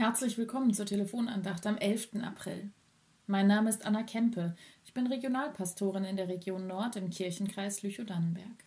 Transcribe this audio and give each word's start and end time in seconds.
Herzlich 0.00 0.38
willkommen 0.38 0.72
zur 0.72 0.86
Telefonandacht 0.86 1.66
am 1.66 1.76
11. 1.76 2.22
April. 2.22 2.70
Mein 3.26 3.46
Name 3.46 3.68
ist 3.68 3.84
Anna 3.84 4.02
Kempe. 4.02 4.56
Ich 4.82 4.94
bin 4.94 5.06
Regionalpastorin 5.06 6.04
in 6.04 6.16
der 6.16 6.26
Region 6.26 6.66
Nord 6.66 6.96
im 6.96 7.10
Kirchenkreis 7.10 7.82
Lüchow-Dannenberg. 7.82 8.64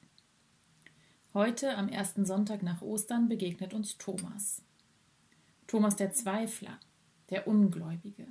Heute, 1.34 1.76
am 1.76 1.90
ersten 1.90 2.28
Sonntag 2.28 2.62
nach 2.62 2.84
Ostern, 2.84 3.30
begegnet 3.30 3.74
uns 3.74 3.98
Thomas. 3.98 4.62
Thomas 5.66 5.96
der 5.96 6.14
Zweifler, 6.14 6.80
der 7.32 7.48
Ungläubige. 7.48 8.28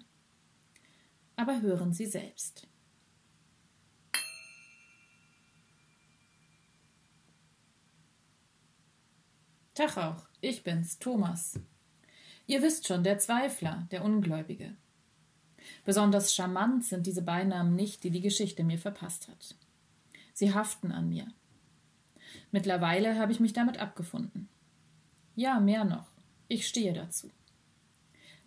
Aber 1.35 1.61
hören 1.61 1.93
Sie 1.93 2.07
selbst. 2.07 2.69
Tag 9.75 9.97
auch, 9.97 10.29
ich 10.41 10.63
bin's, 10.63 11.01
Thomas. 11.01 11.59
Ihr 12.47 12.63
wisst 12.63 12.87
schon, 12.87 13.05
der 13.05 13.19
Zweifler, 13.19 13.87
der 13.91 14.05
Ungläubige. 14.05 14.75
Besonders 15.85 16.35
charmant 16.35 16.85
sind 16.85 17.07
diese 17.07 17.23
Beinamen 17.23 17.75
nicht, 17.77 18.05
die 18.05 18.11
die 18.11 18.21
Geschichte 18.21 18.65
mir 18.65 18.79
verpasst 18.79 19.29
hat. 19.29 19.55
Sie 20.33 20.55
haften 20.55 20.93
an 20.93 21.09
mir. 21.09 21.27
Mittlerweile 22.51 23.19
habe 23.19 23.33
ich 23.33 23.41
mich 23.41 23.53
damit 23.53 23.79
abgefunden. 23.79 24.49
Ja, 25.35 25.61
mehr 25.61 25.85
noch. 25.85 26.09
Ich 26.49 26.69
stehe 26.69 26.93
dazu. 26.93 27.31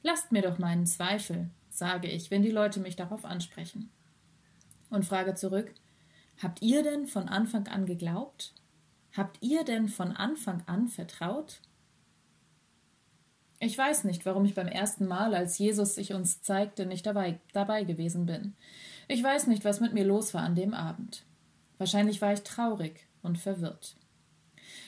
Lasst 0.03 0.31
mir 0.31 0.43
doch 0.43 0.59
meinen 0.59 0.85
Zweifel, 0.85 1.49
sage 1.69 2.07
ich, 2.07 2.29
wenn 2.29 2.43
die 2.43 2.51
Leute 2.51 2.79
mich 2.79 2.95
darauf 2.95 3.25
ansprechen. 3.25 3.89
Und 4.89 5.05
frage 5.05 5.33
zurück, 5.33 5.73
habt 6.41 6.61
ihr 6.61 6.83
denn 6.83 7.07
von 7.07 7.27
Anfang 7.27 7.67
an 7.67 7.85
geglaubt? 7.85 8.53
Habt 9.15 9.37
ihr 9.41 9.63
denn 9.63 9.89
von 9.89 10.11
Anfang 10.11 10.61
an 10.67 10.89
vertraut? 10.89 11.61
Ich 13.59 13.77
weiß 13.77 14.03
nicht, 14.03 14.25
warum 14.25 14.45
ich 14.45 14.53
beim 14.53 14.67
ersten 14.67 15.07
Mal, 15.07 15.33
als 15.33 15.57
Jesus 15.57 15.95
sich 15.95 16.13
uns 16.13 16.41
zeigte, 16.41 16.85
nicht 16.85 17.05
dabei, 17.05 17.39
dabei 17.53 17.83
gewesen 17.83 18.25
bin. 18.25 18.53
Ich 19.07 19.23
weiß 19.23 19.47
nicht, 19.47 19.63
was 19.63 19.79
mit 19.79 19.93
mir 19.93 20.03
los 20.03 20.33
war 20.33 20.41
an 20.41 20.55
dem 20.55 20.73
Abend. 20.73 21.23
Wahrscheinlich 21.77 22.21
war 22.21 22.33
ich 22.33 22.41
traurig 22.41 23.07
und 23.21 23.37
verwirrt. 23.37 23.95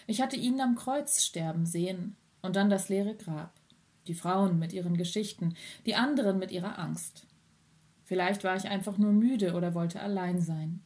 Ich 0.05 0.21
hatte 0.21 0.35
ihn 0.35 0.59
am 0.61 0.75
Kreuz 0.75 1.23
sterben 1.23 1.65
sehen 1.65 2.15
und 2.41 2.55
dann 2.55 2.69
das 2.69 2.89
leere 2.89 3.15
Grab, 3.15 3.53
die 4.07 4.13
Frauen 4.13 4.59
mit 4.59 4.73
ihren 4.73 4.97
Geschichten, 4.97 5.55
die 5.85 5.95
anderen 5.95 6.39
mit 6.39 6.51
ihrer 6.51 6.79
Angst. 6.79 7.25
Vielleicht 8.05 8.43
war 8.43 8.55
ich 8.55 8.69
einfach 8.69 8.97
nur 8.97 9.11
müde 9.11 9.53
oder 9.53 9.73
wollte 9.73 10.01
allein 10.01 10.41
sein. 10.41 10.81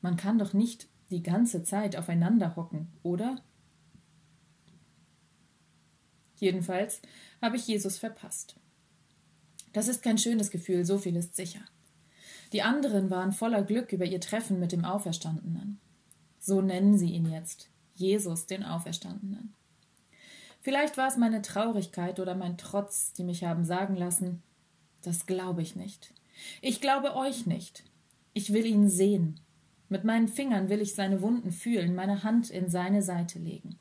Man 0.00 0.16
kann 0.16 0.38
doch 0.38 0.52
nicht 0.52 0.88
die 1.10 1.22
ganze 1.22 1.62
Zeit 1.62 1.96
aufeinander 1.96 2.56
hocken, 2.56 2.88
oder? 3.02 3.36
Jedenfalls 6.38 7.00
habe 7.42 7.56
ich 7.56 7.66
Jesus 7.66 7.98
verpasst. 7.98 8.56
Das 9.72 9.88
ist 9.88 10.02
kein 10.02 10.18
schönes 10.18 10.50
Gefühl, 10.50 10.84
so 10.84 10.98
viel 10.98 11.16
ist 11.16 11.36
sicher. 11.36 11.60
Die 12.52 12.62
anderen 12.62 13.10
waren 13.10 13.32
voller 13.32 13.62
Glück 13.62 13.92
über 13.92 14.04
ihr 14.04 14.20
Treffen 14.20 14.58
mit 14.58 14.72
dem 14.72 14.84
Auferstandenen. 14.84 15.78
So 16.38 16.62
nennen 16.62 16.96
sie 16.96 17.10
ihn 17.12 17.30
jetzt, 17.30 17.68
Jesus 17.94 18.46
den 18.46 18.64
Auferstandenen. 18.64 19.54
Vielleicht 20.60 20.96
war 20.96 21.08
es 21.08 21.16
meine 21.16 21.42
Traurigkeit 21.42 22.20
oder 22.20 22.34
mein 22.34 22.56
Trotz, 22.56 23.12
die 23.12 23.24
mich 23.24 23.44
haben 23.44 23.64
sagen 23.64 23.96
lassen, 23.96 24.42
das 25.02 25.26
glaube 25.26 25.62
ich 25.62 25.76
nicht. 25.76 26.12
Ich 26.60 26.80
glaube 26.80 27.14
euch 27.16 27.46
nicht. 27.46 27.84
Ich 28.32 28.52
will 28.52 28.66
ihn 28.66 28.88
sehen. 28.88 29.40
Mit 29.88 30.04
meinen 30.04 30.28
Fingern 30.28 30.68
will 30.68 30.80
ich 30.80 30.94
seine 30.94 31.22
Wunden 31.22 31.52
fühlen, 31.52 31.94
meine 31.94 32.22
Hand 32.22 32.50
in 32.50 32.68
seine 32.68 33.02
Seite 33.02 33.38
legen. 33.38 33.78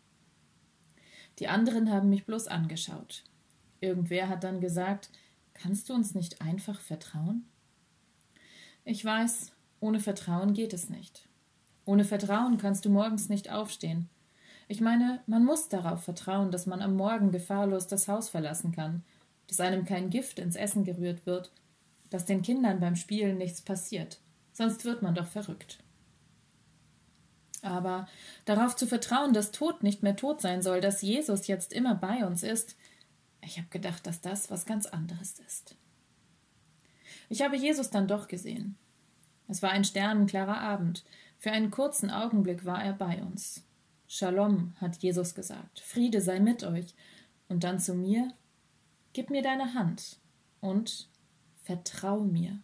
Die 1.39 1.47
anderen 1.47 1.91
haben 1.91 2.09
mich 2.09 2.25
bloß 2.25 2.47
angeschaut. 2.47 3.23
Irgendwer 3.79 4.29
hat 4.29 4.43
dann 4.43 4.59
gesagt, 4.59 5.09
kannst 5.53 5.89
du 5.89 5.93
uns 5.93 6.15
nicht 6.15 6.41
einfach 6.41 6.79
vertrauen? 6.79 7.45
Ich 8.85 9.03
weiß, 9.03 9.51
ohne 9.79 9.99
Vertrauen 9.99 10.53
geht 10.53 10.73
es 10.73 10.89
nicht. 10.89 11.27
Ohne 11.85 12.03
Vertrauen 12.03 12.57
kannst 12.57 12.85
du 12.85 12.89
morgens 12.89 13.29
nicht 13.29 13.51
aufstehen. 13.51 14.09
Ich 14.67 14.81
meine, 14.81 15.21
man 15.27 15.45
muss 15.45 15.69
darauf 15.69 16.03
vertrauen, 16.03 16.51
dass 16.51 16.65
man 16.65 16.81
am 16.81 16.95
Morgen 16.95 17.31
gefahrlos 17.31 17.87
das 17.87 18.07
Haus 18.07 18.29
verlassen 18.29 18.71
kann, 18.71 19.03
dass 19.47 19.59
einem 19.59 19.85
kein 19.85 20.09
Gift 20.09 20.39
ins 20.39 20.55
Essen 20.55 20.83
gerührt 20.83 21.25
wird, 21.25 21.51
dass 22.09 22.25
den 22.25 22.41
Kindern 22.41 22.79
beim 22.79 22.95
Spielen 22.95 23.37
nichts 23.37 23.61
passiert, 23.61 24.19
sonst 24.51 24.83
wird 24.85 25.01
man 25.01 25.15
doch 25.15 25.27
verrückt. 25.27 25.79
Aber 27.67 28.07
darauf 28.45 28.75
zu 28.75 28.87
vertrauen, 28.87 29.33
dass 29.33 29.51
Tod 29.51 29.83
nicht 29.83 30.03
mehr 30.03 30.15
tot 30.15 30.41
sein 30.41 30.61
soll, 30.61 30.81
dass 30.81 31.01
Jesus 31.01 31.47
jetzt 31.47 31.73
immer 31.73 31.95
bei 31.95 32.25
uns 32.25 32.43
ist, 32.43 32.75
ich 33.41 33.57
habe 33.57 33.67
gedacht, 33.69 34.05
dass 34.07 34.21
das 34.21 34.49
was 34.49 34.65
ganz 34.65 34.85
anderes 34.85 35.39
ist. 35.45 35.75
Ich 37.29 37.41
habe 37.41 37.57
Jesus 37.57 37.89
dann 37.89 38.07
doch 38.07 38.27
gesehen. 38.27 38.77
Es 39.47 39.61
war 39.61 39.71
ein 39.71 39.83
sternenklarer 39.83 40.59
Abend. 40.59 41.03
Für 41.37 41.51
einen 41.51 41.71
kurzen 41.71 42.09
Augenblick 42.09 42.65
war 42.65 42.83
er 42.83 42.93
bei 42.93 43.21
uns. 43.21 43.63
Shalom, 44.07 44.73
hat 44.79 44.97
Jesus 44.97 45.35
gesagt. 45.35 45.79
Friede 45.79 46.21
sei 46.21 46.39
mit 46.39 46.63
euch. 46.63 46.95
Und 47.47 47.63
dann 47.63 47.79
zu 47.79 47.93
mir, 47.93 48.33
gib 49.13 49.29
mir 49.29 49.41
deine 49.41 49.73
Hand 49.73 50.17
und 50.59 51.07
vertrau 51.63 52.19
mir. 52.19 52.59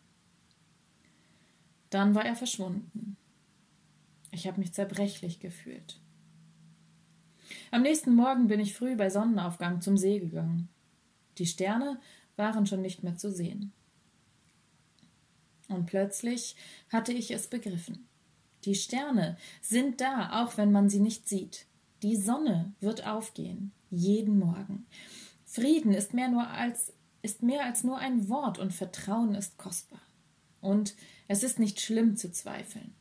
Dann 1.90 2.16
war 2.16 2.26
er 2.26 2.36
verschwunden. 2.36 3.18
Ich 4.34 4.48
habe 4.48 4.60
mich 4.60 4.74
zerbrechlich 4.74 5.40
gefühlt. 5.40 6.00
Am 7.70 7.84
nächsten 7.84 8.16
Morgen 8.16 8.48
bin 8.48 8.60
ich 8.60 8.74
früh 8.74 8.96
bei 8.96 9.12
Sonnenaufgang 9.12 9.80
zum 9.80 9.96
See 9.96 10.20
gegangen. 10.20 10.70
Die 11.38 11.46
Sterne 11.46 12.00
waren 12.36 12.66
schon 12.66 12.82
nicht 12.82 13.04
mehr 13.04 13.16
zu 13.16 13.32
sehen. 13.32 13.72
Und 15.70 15.86
plötzlich 15.86 16.56
hatte 16.90 17.14
ich 17.14 17.30
es 17.30 17.48
begriffen. 17.48 18.08
Die 18.66 18.76
Sterne 18.76 19.38
sind 19.62 20.02
da, 20.02 20.44
auch 20.44 20.58
wenn 20.58 20.72
man 20.72 20.90
sie 20.90 21.00
nicht 21.00 21.30
sieht. 21.30 21.68
Die 22.02 22.16
Sonne 22.16 22.74
wird 22.80 23.06
aufgehen, 23.06 23.72
jeden 23.92 24.40
Morgen. 24.40 24.88
Frieden 25.46 25.94
ist 25.94 26.14
mehr 26.14 26.30
nur 26.30 26.48
als 26.48 26.94
ist 27.22 27.42
mehr 27.42 27.64
als 27.64 27.86
nur 27.86 28.00
ein 28.00 28.28
Wort 28.28 28.60
und 28.60 28.74
Vertrauen 28.74 29.36
ist 29.36 29.58
kostbar. 29.58 30.02
Und 30.60 30.96
es 31.28 31.44
ist 31.44 31.58
nicht 31.58 31.80
schlimm 31.80 32.18
zu 32.18 32.32
zweifeln. 32.32 32.94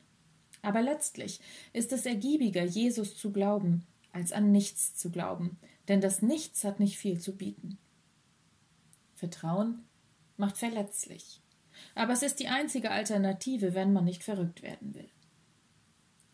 Aber 0.62 0.80
letztlich 0.80 1.40
ist 1.72 1.92
es 1.92 2.06
ergiebiger, 2.06 2.64
Jesus 2.64 3.16
zu 3.16 3.32
glauben, 3.32 3.84
als 4.12 4.32
an 4.32 4.52
nichts 4.52 4.94
zu 4.94 5.10
glauben, 5.10 5.58
denn 5.88 6.00
das 6.00 6.22
Nichts 6.22 6.64
hat 6.64 6.78
nicht 6.78 6.96
viel 6.96 7.20
zu 7.20 7.36
bieten. 7.36 7.78
Vertrauen 9.14 9.84
macht 10.36 10.56
verletzlich, 10.56 11.40
aber 11.94 12.12
es 12.12 12.22
ist 12.22 12.38
die 12.40 12.48
einzige 12.48 12.90
Alternative, 12.90 13.74
wenn 13.74 13.92
man 13.92 14.04
nicht 14.04 14.22
verrückt 14.22 14.62
werden 14.62 14.94
will. 14.94 15.08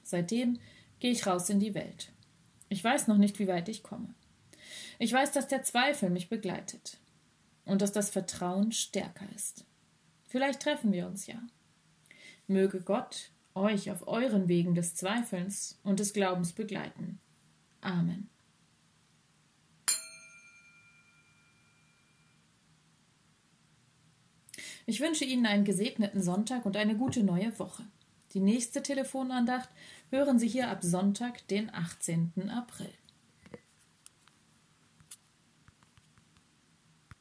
Seitdem 0.03 0.59
gehe 1.01 1.11
ich 1.11 1.27
raus 1.27 1.49
in 1.51 1.61
die 1.61 1.75
Welt. 1.75 2.13
Ich 2.69 2.83
weiß 2.83 3.09
noch 3.09 3.19
nicht, 3.19 3.39
wie 3.39 3.49
weit 3.49 3.69
ich 3.69 3.83
komme. 3.83 4.15
Ich 4.99 5.13
weiß, 5.13 5.33
dass 5.33 5.49
der 5.49 5.63
Zweifel 5.63 6.11
mich 6.11 6.29
begleitet 6.29 6.99
und 7.65 7.83
dass 7.83 7.93
das 7.93 8.11
Vertrauen 8.11 8.73
stärker 8.73 9.27
ist. 9.35 9.65
Vielleicht 10.27 10.61
treffen 10.61 10.93
wir 10.93 11.07
uns 11.07 11.27
ja. 11.27 11.41
Möge 12.47 12.81
Gott 12.81 13.31
euch 13.59 13.91
auf 13.91 14.07
euren 14.07 14.49
Wegen 14.49 14.75
des 14.75 14.95
Zweifelns 14.95 15.79
und 15.83 16.01
des 16.01 16.13
Glaubens 16.13 16.53
begleiten. 16.53 17.21
Amen. 17.81 18.31
Ich 24.87 25.01
wünsche 25.01 25.27
Ihnen 25.27 25.45
einen 25.45 25.65
gesegneten 25.65 26.23
Sonntag 26.23 26.65
und 26.65 26.77
eine 26.77 26.97
gute 26.97 27.23
neue 27.23 27.59
Woche. 27.59 27.85
Die 28.33 28.41
nächste 28.41 28.83
Telefonandacht 28.83 29.69
hören 30.11 30.39
Sie 30.39 30.49
hier 30.49 30.71
ab 30.71 30.79
Sonntag, 30.83 31.47
den 31.49 31.73
18. 31.73 32.51
April. 32.51 32.98